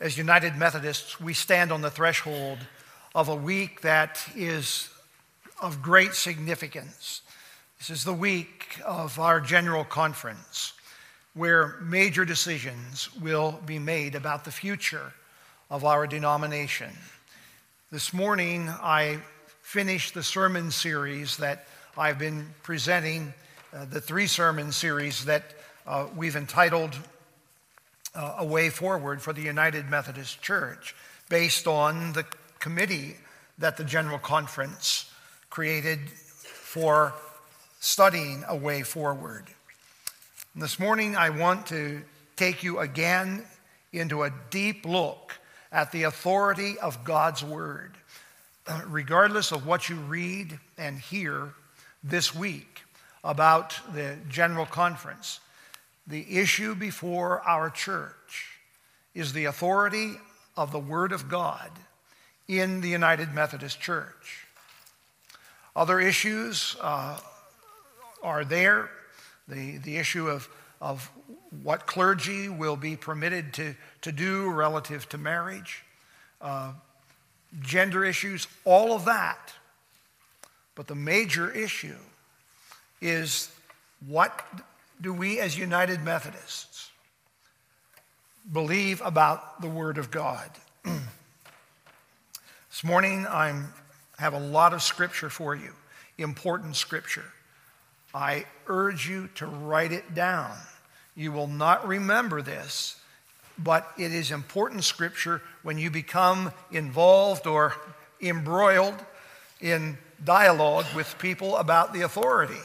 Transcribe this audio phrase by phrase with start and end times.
[0.00, 2.58] As United Methodists, we stand on the threshold
[3.14, 4.88] of a week that is
[5.62, 7.22] of great significance.
[7.78, 10.72] This is the week of our general conference
[11.34, 15.12] where major decisions will be made about the future
[15.70, 16.90] of our denomination.
[17.92, 19.20] This morning, I
[19.62, 23.32] finished the sermon series that I've been presenting,
[23.72, 25.54] uh, the three sermon series that
[25.86, 26.96] uh, we've entitled
[28.14, 30.94] uh, A Way Forward for the United Methodist Church,
[31.28, 32.24] based on the
[32.58, 33.16] committee
[33.58, 35.10] that the General Conference
[35.50, 37.12] created for
[37.80, 39.44] studying a way forward.
[40.54, 42.02] And this morning, I want to
[42.36, 43.44] take you again
[43.92, 45.32] into a deep look
[45.70, 47.92] at the authority of God's Word.
[48.66, 51.52] Uh, regardless of what you read and hear
[52.02, 52.82] this week
[53.22, 55.40] about the General Conference,
[56.06, 58.58] the issue before our church
[59.14, 60.14] is the authority
[60.56, 61.70] of the Word of God
[62.46, 64.46] in the United Methodist Church.
[65.74, 67.18] Other issues uh,
[68.22, 68.90] are there
[69.48, 70.48] the, the issue of,
[70.80, 71.10] of
[71.62, 75.84] what clergy will be permitted to, to do relative to marriage,
[76.40, 76.72] uh,
[77.60, 79.52] gender issues, all of that.
[80.74, 81.96] But the major issue
[83.00, 83.50] is
[84.06, 84.44] what
[85.00, 86.90] do we as United Methodists
[88.52, 90.50] believe about the Word of God?
[90.84, 93.62] this morning I
[94.18, 95.72] have a lot of scripture for you,
[96.18, 97.24] important scripture.
[98.14, 100.52] I urge you to write it down.
[101.16, 103.00] You will not remember this,
[103.58, 107.74] but it is important scripture when you become involved or
[108.20, 109.04] embroiled
[109.60, 112.60] in dialogue with people about the authority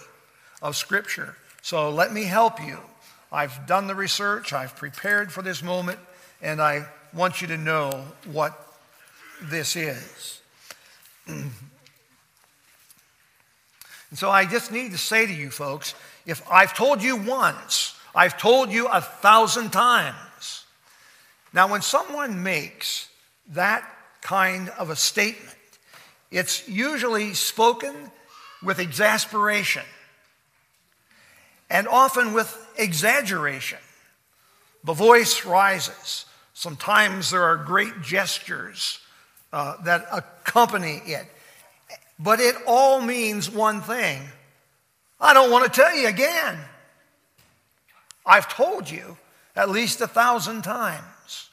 [0.61, 1.35] of scripture.
[1.61, 2.79] So let me help you.
[3.31, 5.99] I've done the research, I've prepared for this moment,
[6.41, 8.59] and I want you to know what
[9.43, 10.41] this is.
[14.09, 15.94] And so I just need to say to you folks
[16.25, 20.66] if I've told you once, I've told you a thousand times.
[21.53, 23.09] Now, when someone makes
[23.50, 23.84] that
[24.22, 25.55] kind of a statement,
[26.29, 27.95] it's usually spoken
[28.61, 29.84] with exasperation
[31.69, 33.80] and often with exaggeration.
[34.84, 36.25] The voice rises.
[36.53, 39.00] Sometimes there are great gestures
[39.53, 41.25] uh, that accompany it.
[42.18, 44.22] But it all means one thing.
[45.22, 46.58] I don't want to tell you again.
[48.25, 49.18] I've told you
[49.56, 51.50] at least a thousand times.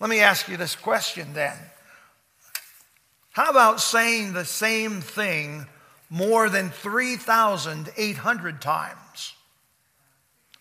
[0.00, 1.56] Let me ask you this question then.
[3.30, 5.66] How about saying the same thing
[6.08, 9.34] more than 3,800 times?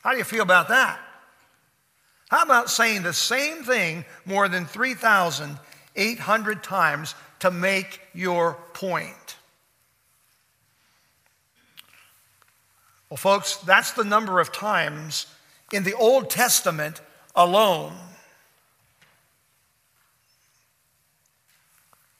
[0.02, 1.00] How do you feel about that?
[2.30, 9.38] How about saying the same thing more than 3,800 times to make your point.
[13.10, 15.28] Well, folks, that's the number of times
[15.72, 17.02] in the Old Testament
[17.36, 17.94] alone.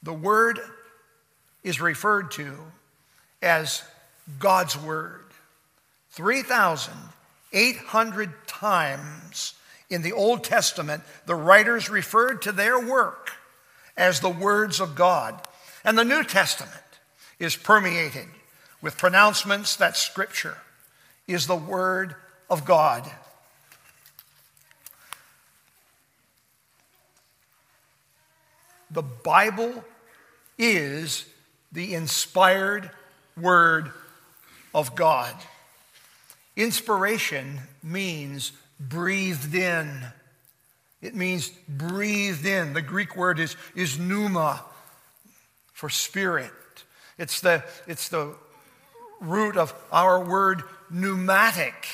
[0.02, 0.60] The word
[1.64, 2.56] is referred to
[3.42, 3.82] as
[4.38, 5.24] God's word.
[6.10, 9.54] 3,800 times
[9.88, 13.32] in the Old Testament, the writers referred to their work
[13.96, 15.40] as the words of God.
[15.84, 16.72] And the New Testament
[17.38, 18.26] is permeated
[18.82, 20.56] with pronouncements that Scripture
[21.26, 22.14] is the Word
[22.48, 23.10] of God.
[28.90, 29.84] The Bible
[30.58, 31.26] is
[31.72, 32.90] the inspired
[33.40, 33.90] Word
[34.74, 35.34] of God.
[36.56, 40.02] Inspiration means breathed in.
[41.02, 42.72] It means breathed in.
[42.72, 44.64] The Greek word is, is pneuma
[45.72, 46.50] for spirit.
[47.18, 48.34] It's the, it's the
[49.20, 51.86] root of our word pneumatic,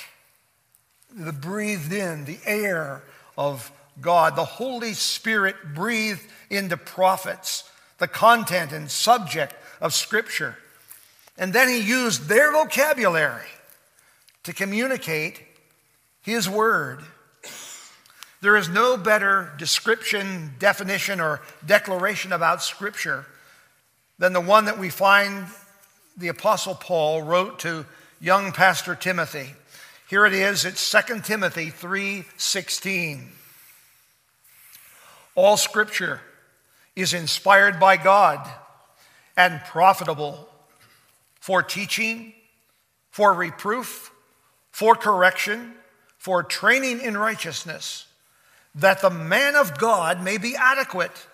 [1.14, 3.02] the breathed in, the air
[3.36, 3.70] of
[4.00, 4.36] God.
[4.36, 7.64] The Holy Spirit breathed into prophets
[7.98, 10.56] the content and subject of Scripture.
[11.42, 13.48] And then he used their vocabulary
[14.44, 15.42] to communicate
[16.20, 17.00] his word.
[18.40, 23.26] There is no better description, definition, or declaration about Scripture
[24.20, 25.46] than the one that we find
[26.16, 27.86] the Apostle Paul wrote to
[28.20, 29.56] young Pastor Timothy.
[30.08, 33.32] Here it is, it's 2 Timothy 3:16.
[35.34, 36.20] All scripture
[36.94, 38.48] is inspired by God
[39.36, 40.48] and profitable
[41.42, 42.32] for teaching,
[43.10, 44.12] for reproof,
[44.70, 45.74] for correction,
[46.16, 48.06] for training in righteousness
[48.76, 51.26] that the man of God may be adequate,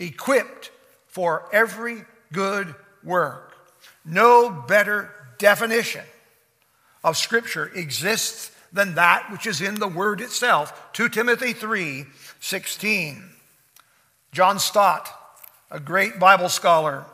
[0.00, 0.72] equipped
[1.06, 2.74] for every good
[3.04, 3.54] work.
[4.04, 6.04] No better definition
[7.04, 10.92] of Scripture exists than that which is in the Word itself.
[10.94, 12.06] 2 Timothy 3
[12.40, 13.22] 16.
[14.32, 15.08] John Stott,
[15.70, 17.04] a great Bible scholar,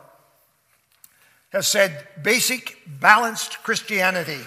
[1.49, 4.41] has said basic balanced Christianity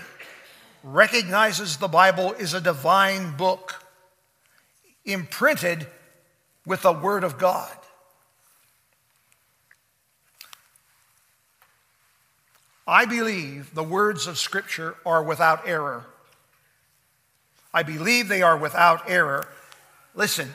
[0.84, 3.84] recognizes the Bible is a divine book
[5.04, 5.86] imprinted
[6.66, 7.76] with the Word of God.
[12.86, 16.06] I believe the words of Scripture are without error.
[17.72, 19.46] I believe they are without error.
[20.14, 20.52] Listen,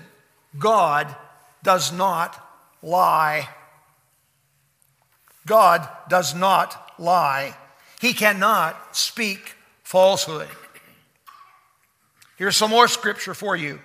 [0.58, 1.16] God
[1.64, 2.38] does not
[2.82, 3.50] lie.
[5.48, 7.56] God does not lie.
[8.00, 10.48] He cannot speak falsehood.
[12.36, 13.80] Here's some more scripture for you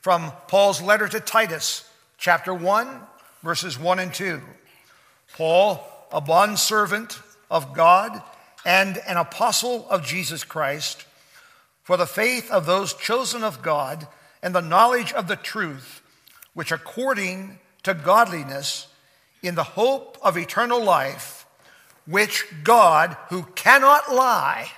[0.00, 1.86] from Paul's letter to Titus,
[2.16, 3.00] chapter 1,
[3.42, 4.40] verses 1 and 2.
[5.36, 8.22] Paul, a bondservant of God
[8.64, 11.04] and an apostle of Jesus Christ,
[11.82, 14.06] for the faith of those chosen of God
[14.42, 16.02] and the knowledge of the truth,
[16.54, 18.87] which according to godliness,
[19.42, 21.46] in the hope of eternal life,
[22.06, 24.70] which God, who cannot lie,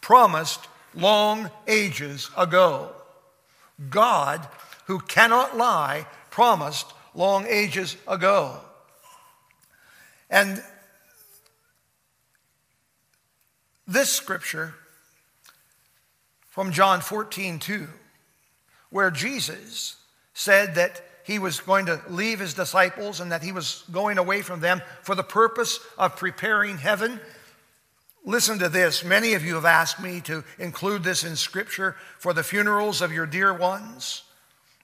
[0.00, 2.90] promised long ages ago.
[3.88, 4.46] God,
[4.86, 8.58] who cannot lie, promised long ages ago.
[10.28, 10.62] And
[13.86, 14.74] this scripture
[16.48, 17.88] from John 14, 2,
[18.90, 19.96] where Jesus
[20.34, 24.42] said that he was going to leave his disciples and that he was going away
[24.42, 27.20] from them for the purpose of preparing heaven.
[28.24, 29.04] Listen to this.
[29.04, 33.12] Many of you have asked me to include this in Scripture for the funerals of
[33.12, 34.22] your dear ones.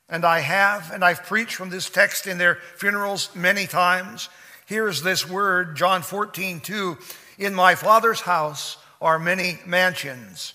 [0.08, 4.28] And I have, and I've preached from this text in their funerals many times.
[4.66, 6.98] Here's this word, John 14, 2.
[7.38, 10.54] In my Father's house are many mansions.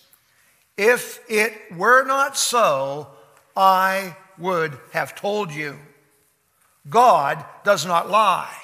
[0.77, 3.07] If it were not so,
[3.56, 5.77] I would have told you.
[6.89, 8.56] God does not lie.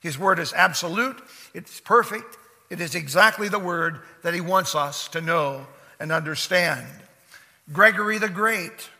[0.00, 1.22] His word is absolute,
[1.54, 2.36] it's perfect,
[2.68, 5.66] it is exactly the word that he wants us to know
[5.98, 6.86] and understand.
[7.72, 8.90] Gregory the Great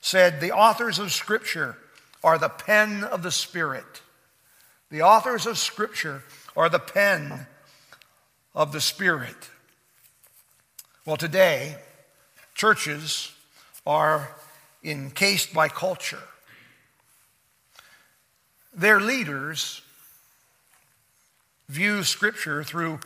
[0.00, 1.76] said, The authors of Scripture
[2.22, 4.02] are the pen of the Spirit.
[4.90, 6.22] The authors of Scripture
[6.56, 7.46] are the pen
[8.54, 9.50] of the Spirit.
[11.04, 11.76] Well, today,
[12.54, 13.32] churches
[13.86, 14.28] are
[14.84, 16.22] encased by culture.
[18.74, 19.80] Their leaders
[21.68, 23.00] view Scripture through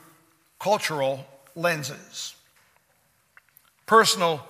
[0.58, 2.34] cultural lenses,
[3.86, 4.44] personal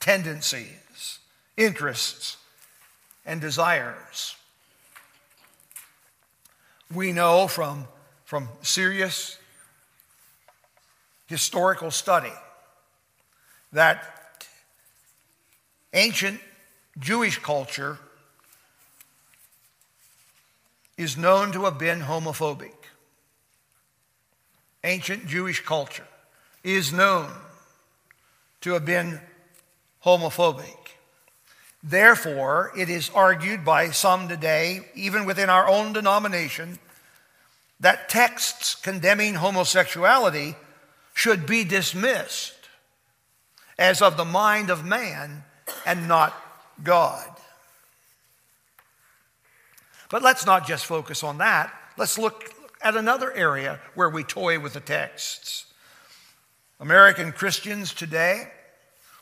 [0.00, 1.20] tendencies,
[1.56, 2.36] interests,
[3.24, 4.34] and desires.
[6.92, 7.86] We know from,
[8.24, 9.38] from serious
[11.26, 12.32] historical study
[13.72, 14.04] that
[15.92, 16.40] ancient
[16.98, 17.98] Jewish culture
[20.96, 22.72] is known to have been homophobic.
[24.84, 26.06] Ancient Jewish culture
[26.62, 27.30] is known
[28.60, 29.20] to have been
[30.04, 30.76] homophobic.
[31.82, 36.78] Therefore, it is argued by some today, even within our own denomination,
[37.80, 40.54] that texts condemning homosexuality
[41.12, 42.54] should be dismissed
[43.78, 45.44] as of the mind of man
[45.84, 46.34] and not
[46.82, 47.28] God.
[50.10, 51.72] But let's not just focus on that.
[51.96, 52.44] Let's look
[52.82, 55.66] at another area where we toy with the texts.
[56.80, 58.48] American Christians today,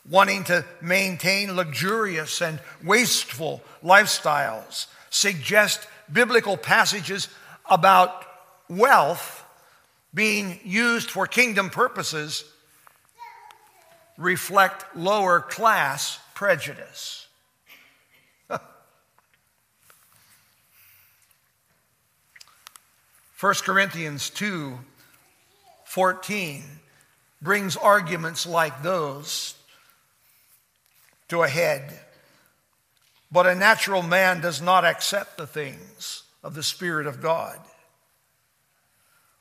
[0.09, 7.29] wanting to maintain luxurious and wasteful lifestyles, suggest biblical passages
[7.71, 8.25] about
[8.69, 9.45] wealth
[10.15, 12.45] being used for kingdom purposes
[14.19, 17.22] reflect lower class prejudice.
[23.43, 24.79] 1 Corinthians 2
[25.83, 26.63] 14
[27.43, 29.57] brings arguments like those
[31.27, 31.99] to a head.
[33.33, 37.59] But a natural man does not accept the things of the Spirit of God,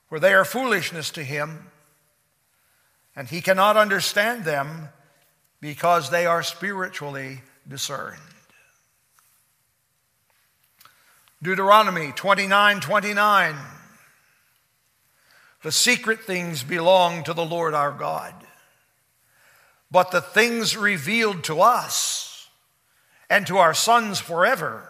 [0.09, 1.67] for they are foolishness to him,
[3.15, 4.89] and he cannot understand them
[5.59, 8.17] because they are spiritually discerned.
[11.43, 13.55] Deuteronomy 29 29.
[15.63, 18.33] The secret things belong to the Lord our God.
[19.91, 22.49] But the things revealed to us
[23.29, 24.87] and to our sons forever,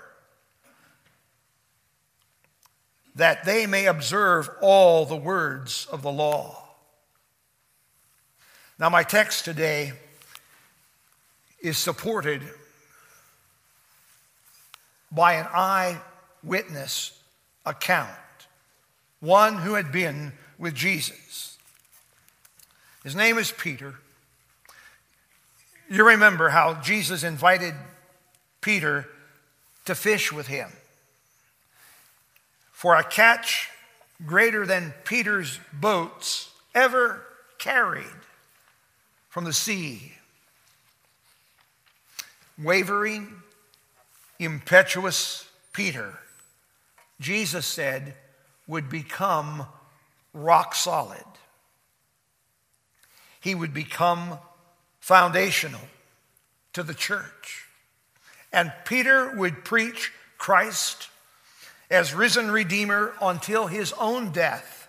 [3.15, 6.57] that they may observe all the words of the law.
[8.79, 9.93] Now, my text today
[11.61, 12.41] is supported
[15.11, 17.19] by an eyewitness
[17.65, 18.09] account,
[19.19, 21.57] one who had been with Jesus.
[23.03, 23.95] His name is Peter.
[25.89, 27.73] You remember how Jesus invited
[28.61, 29.07] Peter
[29.85, 30.69] to fish with him.
[32.71, 33.69] For a catch
[34.23, 37.25] greater than Peter's boats ever
[37.57, 38.05] carried
[39.29, 40.13] from the sea.
[42.61, 43.33] Wavering,
[44.37, 46.19] impetuous Peter,
[47.19, 48.13] Jesus said,
[48.67, 49.65] would become
[50.33, 51.23] rock solid.
[53.39, 54.37] He would become
[54.99, 55.81] foundational
[56.73, 57.65] to the church.
[58.53, 61.09] And Peter would preach Christ
[61.89, 64.87] as risen Redeemer until his own death.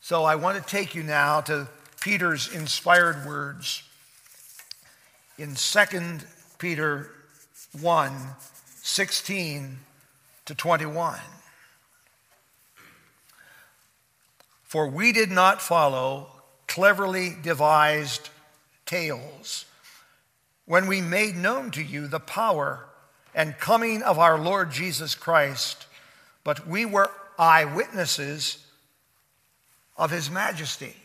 [0.00, 1.68] So I want to take you now to
[2.00, 3.82] Peter's inspired words
[5.38, 5.80] in 2
[6.58, 7.10] Peter
[7.80, 8.12] 1
[8.84, 9.78] 16
[10.46, 11.18] to 21.
[14.72, 16.28] For we did not follow
[16.66, 18.30] cleverly devised
[18.86, 19.66] tales
[20.64, 22.86] when we made known to you the power
[23.34, 25.84] and coming of our Lord Jesus Christ,
[26.42, 28.64] but we were eyewitnesses
[29.98, 30.96] of his majesty.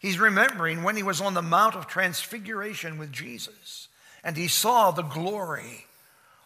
[0.00, 3.86] He's remembering when he was on the Mount of Transfiguration with Jesus
[4.24, 5.86] and he saw the glory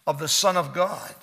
[0.07, 1.15] of the Son of God.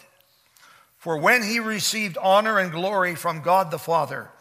[0.97, 4.31] For when he received honor and glory from God the Father,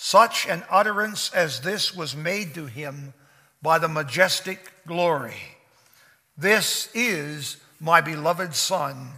[0.00, 3.12] such an utterance as this was made to him
[3.60, 5.34] by the majestic glory.
[6.36, 9.08] This is my beloved Son,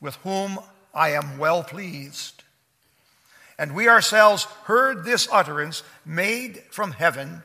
[0.00, 0.60] with whom
[0.94, 2.44] I am well pleased.
[3.58, 7.42] And we ourselves heard this utterance made from heaven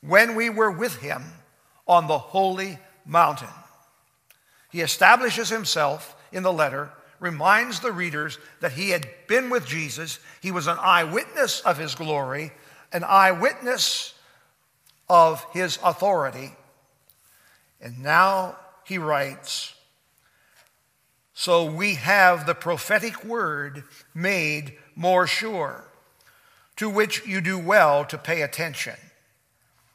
[0.00, 1.24] when we were with him
[1.88, 3.48] on the holy mountain.
[4.70, 6.90] He establishes himself in the letter,
[7.20, 11.94] reminds the readers that he had been with Jesus, he was an eyewitness of his
[11.94, 12.52] glory,
[12.92, 14.14] an eyewitness
[15.08, 16.52] of his authority.
[17.80, 19.74] And now he writes,
[21.34, 23.84] So we have the prophetic word
[24.14, 25.84] made more sure,
[26.76, 28.96] to which you do well to pay attention,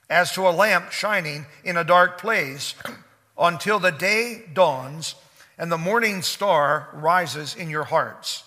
[0.09, 2.75] as to a lamp shining in a dark place
[3.37, 5.15] until the day dawns
[5.63, 8.43] and the morning star rises in your hearts.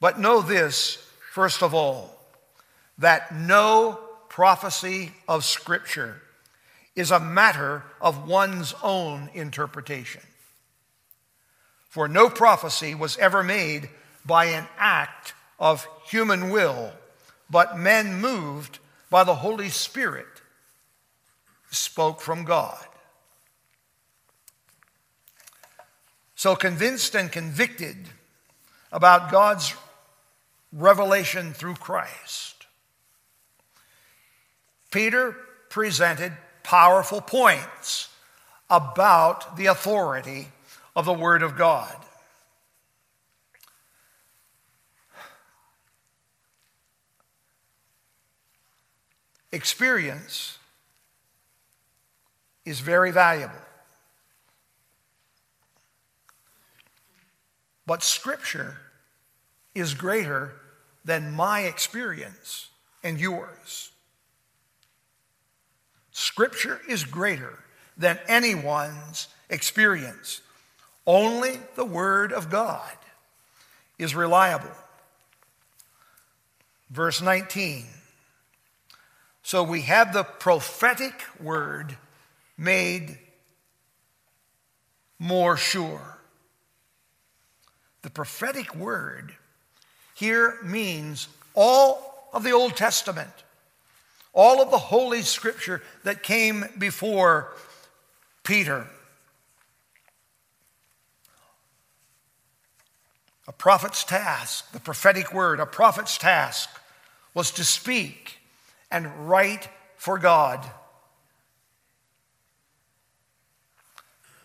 [0.00, 2.14] But know this, first of all,
[2.98, 3.98] that no
[4.28, 6.20] prophecy of Scripture
[6.94, 10.20] is a matter of one's own interpretation.
[11.88, 13.88] For no prophecy was ever made
[14.26, 16.92] by an act of human will,
[17.48, 20.26] but men moved by the Holy Spirit
[21.70, 22.84] spoke from God.
[26.40, 27.98] So convinced and convicted
[28.90, 29.74] about God's
[30.72, 32.64] revelation through Christ,
[34.90, 35.36] Peter
[35.68, 36.32] presented
[36.62, 38.08] powerful points
[38.70, 40.48] about the authority
[40.96, 41.94] of the Word of God.
[49.52, 50.56] Experience
[52.64, 53.60] is very valuable.
[57.86, 58.78] But Scripture
[59.74, 60.52] is greater
[61.04, 62.68] than my experience
[63.02, 63.90] and yours.
[66.12, 67.58] Scripture is greater
[67.96, 70.42] than anyone's experience.
[71.06, 72.96] Only the Word of God
[73.98, 74.70] is reliable.
[76.90, 77.86] Verse 19.
[79.42, 81.96] So we have the prophetic word
[82.56, 83.18] made
[85.18, 86.19] more sure.
[88.02, 89.34] The prophetic word
[90.14, 93.30] here means all of the Old Testament,
[94.32, 97.52] all of the Holy Scripture that came before
[98.42, 98.86] Peter.
[103.48, 106.70] A prophet's task, the prophetic word, a prophet's task
[107.34, 108.38] was to speak
[108.90, 110.64] and write for God.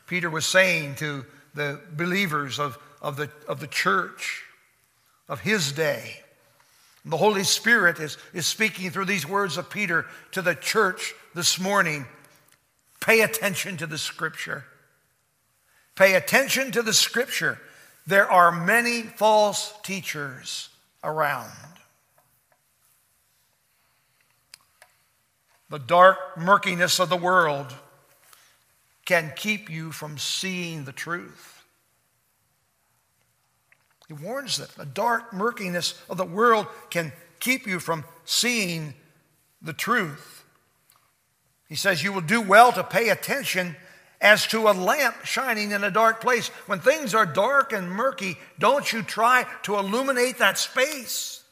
[0.07, 4.41] Peter was saying to the believers of of the, of the church
[5.29, 6.15] of his day.
[7.03, 11.13] And the Holy Spirit is, is speaking through these words of Peter to the church
[11.35, 12.07] this morning.
[13.00, 14.65] Pay attention to the scripture.
[15.93, 17.59] Pay attention to the scripture.
[18.07, 20.69] There are many false teachers
[21.03, 21.51] around.
[25.69, 27.71] The dark murkiness of the world
[29.05, 31.54] can keep you from seeing the truth.
[34.07, 38.93] He warns that the dark murkiness of the world can keep you from seeing
[39.62, 40.43] the truth.
[41.67, 43.75] He says, You will do well to pay attention
[44.21, 46.47] as to a lamp shining in a dark place.
[46.67, 51.43] When things are dark and murky, don't you try to illuminate that space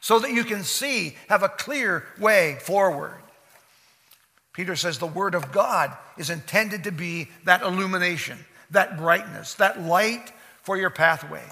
[0.00, 3.20] so that you can see, have a clear way forward.
[4.52, 8.38] Peter says the Word of God is intended to be that illumination,
[8.70, 11.42] that brightness, that light for your pathway.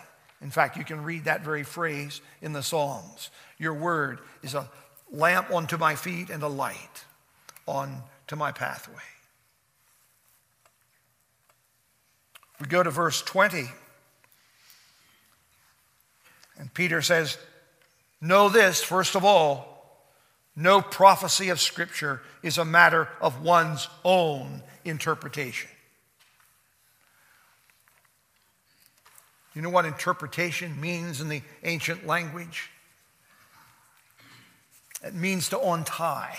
[0.43, 3.31] In fact, you can read that very phrase in the Psalms.
[3.59, 4.69] Your Word is a
[5.11, 7.05] lamp unto my feet and a light
[7.69, 8.95] unto my pathway.
[12.61, 13.65] We go to verse 20.
[16.59, 17.39] And Peter says,
[18.21, 19.73] Know this, first of all,
[20.55, 25.71] no prophecy of Scripture is a matter of one's own interpretation.
[29.55, 32.71] You know what interpretation means in the ancient language?
[35.05, 36.39] It means to untie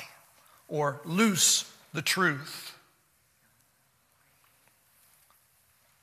[0.68, 2.76] or loose the truth.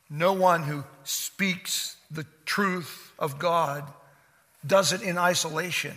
[0.08, 3.84] No one who speaks the truth of God
[4.66, 5.94] does it in isolation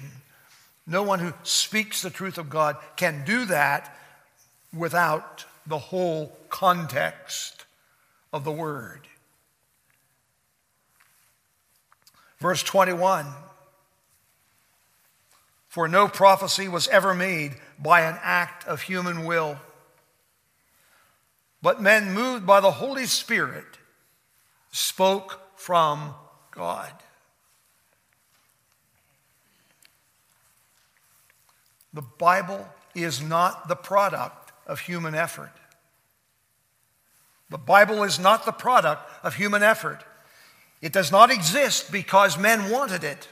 [0.86, 3.96] no one who speaks the truth of God can do that
[4.75, 7.65] without the whole context
[8.34, 9.08] of the word.
[12.43, 13.25] Verse 21
[15.69, 19.57] For no prophecy was ever made by an act of human will,
[21.62, 23.77] but men moved by the Holy Spirit
[24.73, 26.15] spoke from
[26.51, 26.91] God.
[31.93, 35.53] The Bible is not the product of human effort.
[37.49, 40.03] The Bible is not the product of human effort.
[40.84, 43.28] It does not exist because men wanted it.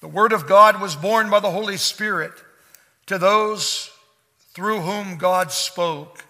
[0.00, 2.32] The Word of God was born by the Holy Spirit
[3.06, 3.92] to those
[4.52, 6.24] through whom God spoke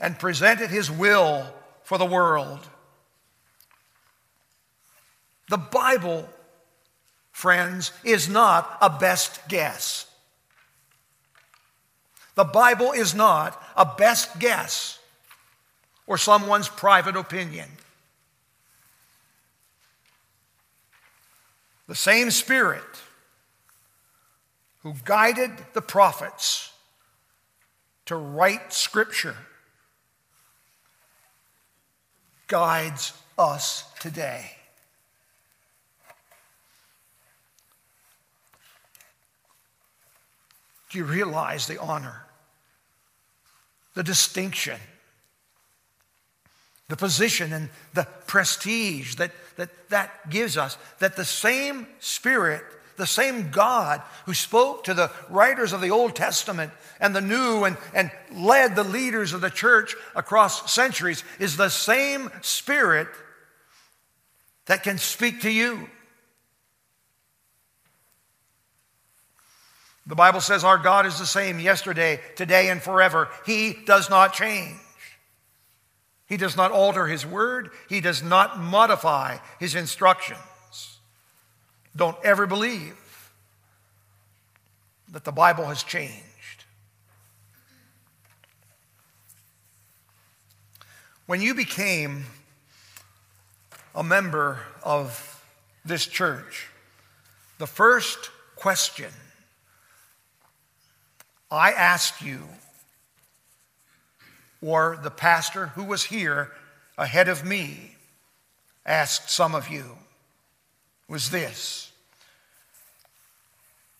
[0.00, 1.46] and presented His will
[1.82, 2.66] for the world.
[5.50, 6.26] The Bible
[7.38, 10.06] friends, is not a best guess.
[12.34, 14.98] The Bible is not a best guess
[16.08, 17.68] or someone's private opinion.
[21.88, 22.84] The same Spirit
[24.82, 26.72] who guided the prophets
[28.06, 29.36] to write Scripture
[32.46, 34.52] guides us today.
[40.90, 42.26] Do you realize the honor,
[43.94, 44.78] the distinction,
[46.88, 50.78] the position, and the prestige that that, that gives us?
[51.00, 52.62] That the same Spirit,
[52.96, 57.64] the same God who spoke to the writers of the Old Testament and the New
[57.64, 63.08] and, and led the leaders of the church across centuries is the same Spirit
[64.66, 65.88] that can speak to you.
[70.06, 73.28] The Bible says our God is the same yesterday, today, and forever.
[73.44, 74.78] He does not change.
[76.28, 77.70] He does not alter his word.
[77.88, 80.98] He does not modify his instructions.
[81.96, 83.32] Don't ever believe
[85.10, 86.64] that the Bible has changed.
[91.26, 92.26] When you became
[93.94, 95.42] a member of
[95.84, 96.68] this church,
[97.58, 99.10] the first question
[101.50, 102.40] I ask you,
[104.60, 106.52] or the pastor who was here
[106.96, 107.96] ahead of me
[108.84, 109.96] asked some of you,
[111.08, 111.92] was this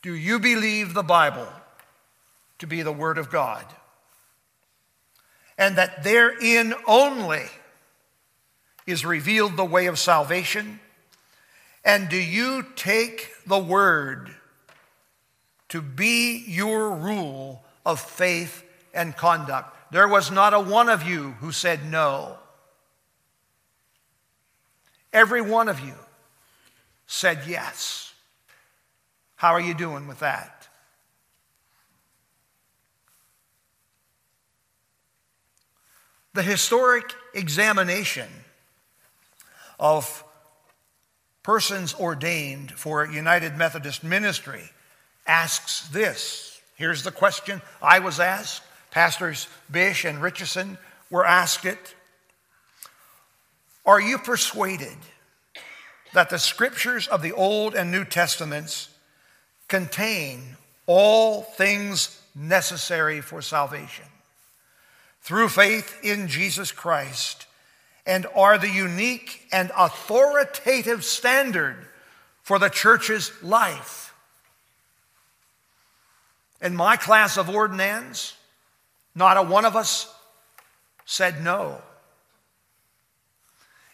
[0.02, 1.48] Do you believe the Bible
[2.58, 3.64] to be the Word of God?
[5.56, 7.46] And that therein only
[8.86, 10.80] is revealed the way of salvation?
[11.84, 14.34] And do you take the Word
[15.68, 19.74] to be your rule of faith and conduct.
[19.90, 22.36] There was not a one of you who said no.
[25.12, 25.94] Every one of you
[27.06, 28.12] said yes.
[29.36, 30.68] How are you doing with that?
[36.34, 38.28] The historic examination
[39.80, 40.22] of
[41.42, 44.70] persons ordained for United Methodist ministry
[45.26, 46.60] asks this.
[46.76, 48.62] Here's the question I was asked.
[48.90, 50.78] Pastors Bish and Richardson
[51.10, 51.94] were asked it.
[53.84, 54.96] Are you persuaded
[56.12, 58.88] that the scriptures of the Old and New Testaments
[59.68, 64.04] contain all things necessary for salvation
[65.20, 67.46] through faith in Jesus Christ
[68.06, 71.76] and are the unique and authoritative standard
[72.42, 74.14] for the church's life.
[76.62, 78.37] In my class of ordinands,
[79.18, 80.12] not a one of us
[81.04, 81.82] said no.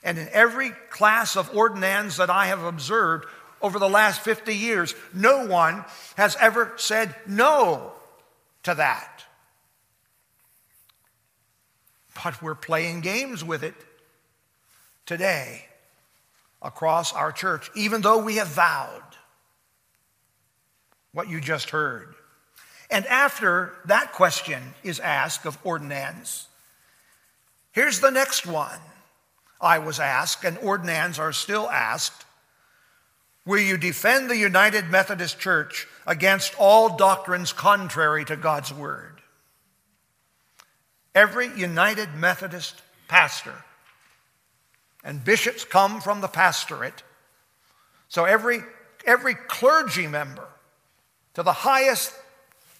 [0.02, 3.26] And in every class of ordinands that I have observed
[3.62, 5.84] over the last 50 years, no one
[6.16, 7.92] has ever said no
[8.64, 9.24] to that.
[12.22, 13.74] But we're playing games with it
[15.06, 15.64] today
[16.60, 19.02] across our church, even though we have vowed
[21.12, 22.14] what you just heard.
[22.94, 26.46] And after that question is asked of ordinands,
[27.72, 28.78] here's the next one
[29.60, 32.24] I was asked, and ordinands are still asked
[33.44, 39.20] Will you defend the United Methodist Church against all doctrines contrary to God's Word?
[41.16, 43.64] Every United Methodist pastor
[45.02, 47.02] and bishops come from the pastorate.
[48.08, 48.60] So every,
[49.04, 50.46] every clergy member
[51.34, 52.14] to the highest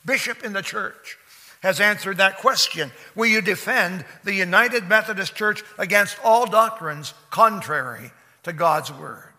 [0.05, 1.19] bishop in the church
[1.63, 2.93] has answered that question.
[3.15, 8.13] Will you defend the United Methodist Church against all doctrines contrary
[8.43, 9.33] to God's word?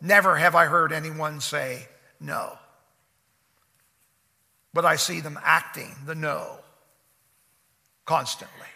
[0.00, 1.86] Never have I heard anyone say
[2.20, 2.58] no.
[4.72, 6.58] But I see them acting the no
[8.04, 8.66] constantly.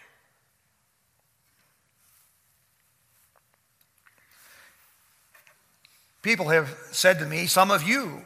[6.23, 8.23] People have said to me, some of you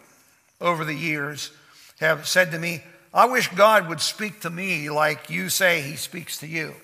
[0.60, 1.50] over the years
[2.02, 2.82] have said to me,
[3.14, 6.74] I wish God would speak to me like you say he speaks to you.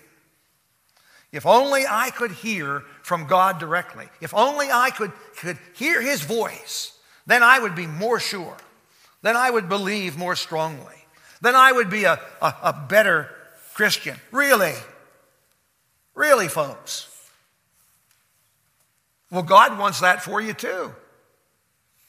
[1.32, 4.06] If only I could hear from God directly.
[4.20, 6.92] If only I could, could hear his voice,
[7.26, 8.56] then I would be more sure.
[9.22, 10.94] Then I would believe more strongly.
[11.40, 13.28] Then I would be a, a, a better
[13.74, 14.16] Christian.
[14.30, 14.74] Really?
[16.14, 17.08] Really, folks?
[19.30, 20.94] Well, God wants that for you too.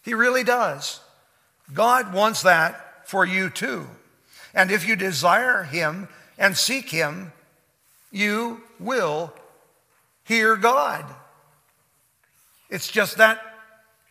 [0.04, 1.02] He really does.
[1.74, 3.88] God wants that for you too.
[4.54, 7.34] And if you desire Him and seek Him,
[8.12, 9.34] you will
[10.26, 11.04] hear God.
[12.70, 13.42] It's just that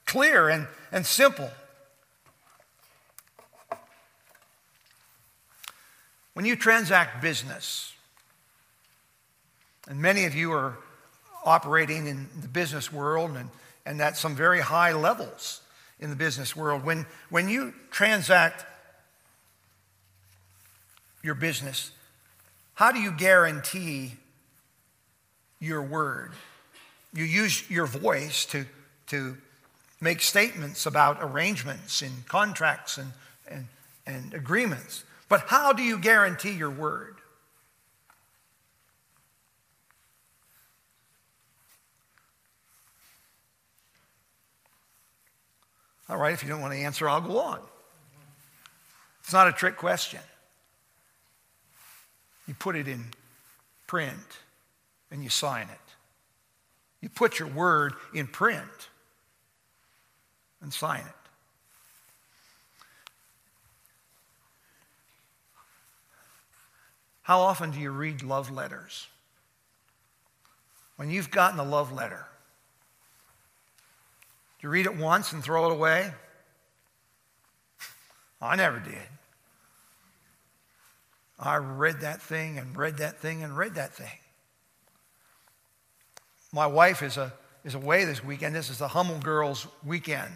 [0.05, 1.49] clear and, and simple.
[6.33, 7.93] When you transact business,
[9.87, 10.77] and many of you are
[11.45, 13.49] operating in the business world and,
[13.87, 15.61] and at some very high levels
[16.01, 18.65] in the business world, when, when you transact
[21.29, 21.91] your business,
[22.73, 24.15] how do you guarantee
[25.61, 26.33] your word?
[27.13, 28.65] You use your voice to,
[29.09, 29.37] to
[30.01, 33.13] make statements about arrangements and contracts and,
[33.47, 33.67] and,
[34.07, 35.05] and agreements.
[35.29, 37.17] But how do you guarantee your word?
[46.09, 47.61] All right, if you don't want to answer, I'll go on.
[49.21, 50.21] It's not a trick question.
[52.49, 53.05] You put it in
[53.87, 54.41] print
[55.11, 55.79] and you sign it.
[57.03, 58.89] You put your word in print
[60.61, 61.13] and sign it.
[67.23, 69.07] How often do you read love letters?
[70.97, 72.25] When you've gotten a love letter,
[74.59, 76.11] do you read it once and throw it away?
[78.41, 79.18] I never did.
[81.39, 84.19] I read that thing and read that thing and read that thing.
[86.53, 87.33] My wife is, a,
[87.65, 88.55] is away this weekend.
[88.55, 90.33] This is the Hummel Girls weekend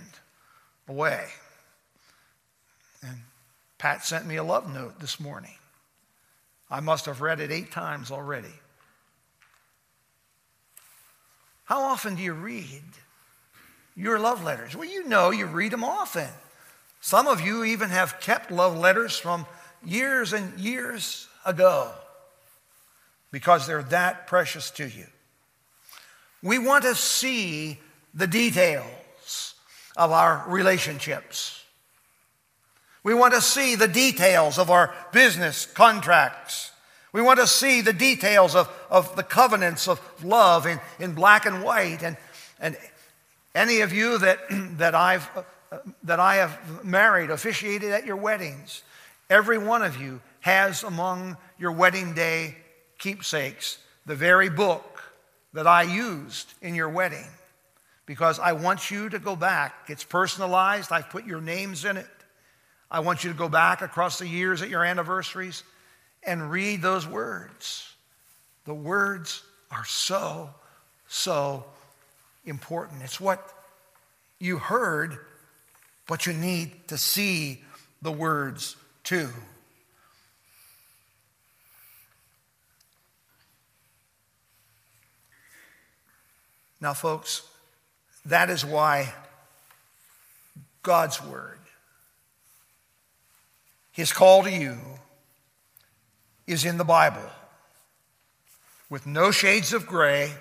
[0.89, 1.25] away.
[3.03, 3.17] And
[3.79, 5.57] Pat sent me a love note this morning.
[6.71, 8.55] I must have read it eight times already.
[11.65, 12.83] How often do you read
[13.97, 14.77] your love letters?
[14.77, 16.29] Well, you know you read them often.
[17.01, 19.47] Some of you even have kept love letters from
[19.85, 21.91] years and years ago
[23.31, 25.07] because they're that precious to you.
[26.43, 27.79] We want to see
[28.15, 29.55] the details
[29.97, 31.65] of our relationships.
[33.05, 36.71] We want to see the details of our business contracts.
[37.13, 41.47] We want to see the details of, of the covenants of love in, in black
[41.47, 42.03] and white.
[42.03, 42.17] And,
[42.61, 42.77] and
[43.55, 44.39] any of you that,
[44.79, 45.29] that, I've,
[45.71, 48.83] uh, that I have married, officiated at your weddings,
[49.33, 52.55] every one of you has among your wedding day
[52.99, 55.03] keepsakes the very book
[55.55, 57.27] that I used in your wedding
[58.05, 59.87] because I want you to go back.
[59.89, 62.07] It's personalized, I've put your names in it.
[62.91, 65.63] I want you to go back across the years at your anniversaries
[66.23, 67.91] and read those words.
[68.67, 70.51] The words are so,
[71.09, 71.65] so
[72.45, 73.01] important.
[73.03, 73.43] It's what
[74.39, 75.17] you heard,
[76.07, 77.65] but you need to see
[78.03, 79.29] the words too.
[86.81, 87.43] Now, folks,
[88.27, 89.13] that is why
[90.83, 91.59] God's Word,
[93.93, 94.79] His call to you,
[96.47, 97.31] is in the Bible
[98.91, 100.33] with no shades of gray,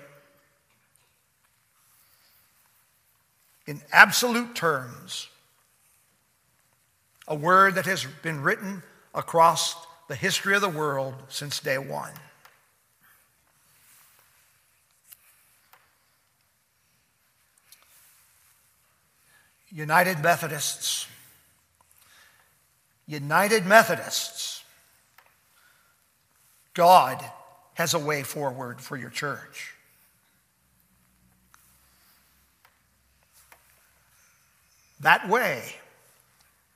[3.66, 5.28] in absolute terms,
[7.32, 8.82] a word that has been written
[9.14, 9.74] across
[10.06, 12.12] the history of the world since day one.
[19.70, 21.06] United Methodists.
[23.06, 24.62] United Methodists.
[26.74, 27.24] God
[27.72, 29.72] has a way forward for your church.
[35.00, 35.76] That way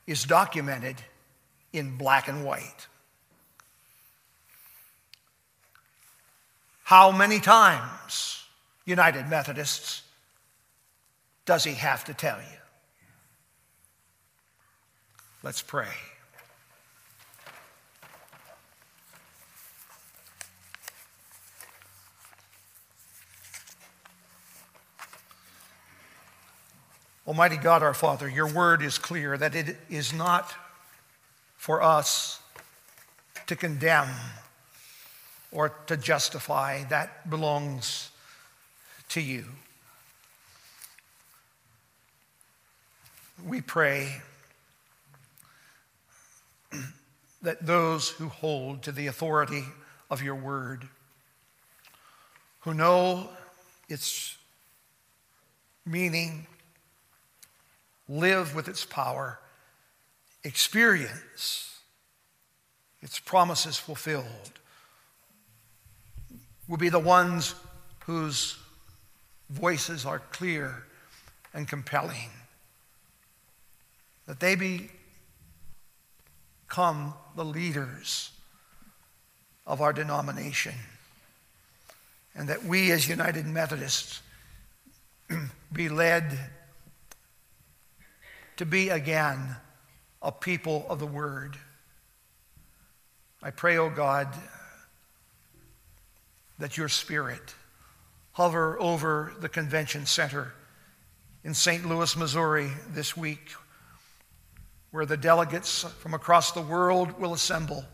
[0.06, 0.96] is documented
[1.72, 2.86] in black and white.
[6.84, 8.44] How many times,
[8.84, 10.02] United Methodists,
[11.44, 12.58] does he have to tell you?
[15.42, 15.88] Let's pray.
[27.26, 30.54] Almighty God, our Father, your word is clear that it is not
[31.56, 32.40] for us
[33.48, 34.10] to condemn
[35.50, 36.84] or to justify.
[36.84, 38.10] That belongs
[39.08, 39.46] to you.
[43.44, 44.22] We pray
[47.42, 49.64] that those who hold to the authority
[50.12, 50.86] of your word,
[52.60, 53.30] who know
[53.88, 54.36] its
[55.84, 56.46] meaning,
[58.08, 59.38] live with its power,
[60.44, 61.80] experience
[63.02, 64.60] its promises fulfilled,
[66.68, 67.54] will be the ones
[68.04, 68.56] whose
[69.50, 70.84] voices are clear
[71.54, 72.30] and compelling,
[74.26, 74.56] that they
[76.68, 78.30] become the leaders
[79.66, 80.74] of our denomination.
[82.34, 84.20] And that we, as United Methodists,
[85.72, 86.38] be led
[88.56, 89.56] to be again
[90.22, 91.56] a people of the Word.
[93.42, 94.28] I pray, O oh God,
[96.58, 97.54] that your Spirit
[98.32, 100.52] hover over the convention center
[101.44, 101.86] in St.
[101.86, 103.52] Louis, Missouri this week
[104.90, 107.84] where the delegates from across the world will assemble.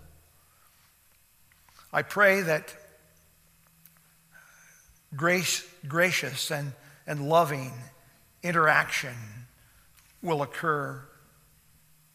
[1.92, 2.74] I pray that
[5.14, 6.72] grace, gracious and,
[7.06, 7.72] and loving
[8.42, 9.14] interaction
[10.22, 11.02] will occur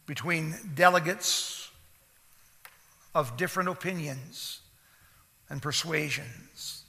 [0.06, 1.70] between delegates
[3.14, 4.60] of different opinions
[5.50, 6.84] and persuasions.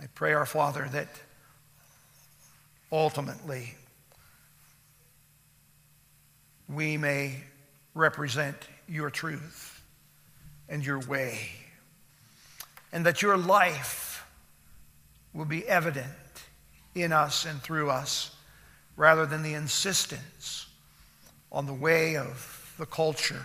[0.00, 1.08] I pray, our Father, that
[2.90, 3.74] ultimately
[6.68, 7.42] we may
[7.94, 8.56] represent
[8.88, 9.82] your truth
[10.68, 11.38] and your way,
[12.92, 14.26] and that your life
[15.32, 16.08] will be evident
[16.94, 18.35] in us and through us
[18.96, 20.66] rather than the insistence
[21.52, 23.42] on the way of the culture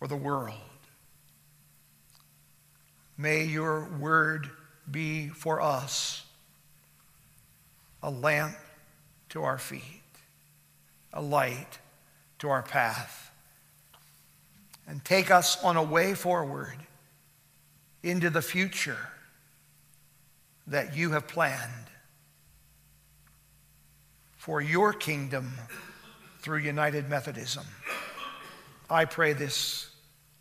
[0.00, 0.54] or the world.
[3.16, 4.48] May your word
[4.90, 6.24] be for us
[8.02, 8.54] a lamp
[9.30, 9.98] to our feet
[11.12, 11.78] a light
[12.38, 13.30] to our path
[14.86, 16.76] and take us on a way forward
[18.02, 19.10] into the future
[20.66, 21.87] that you have planned
[24.48, 25.52] for your kingdom
[26.40, 27.66] through United Methodism.
[28.88, 29.90] I pray this,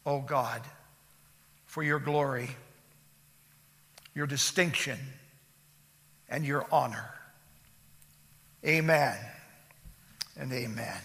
[0.06, 0.62] O oh God,
[1.66, 2.48] for your glory,
[4.16, 4.98] your distinction,
[6.30, 7.10] and your honor.
[8.66, 9.18] Amen
[10.38, 11.02] and amen.